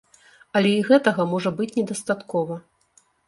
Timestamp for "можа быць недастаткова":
1.35-2.57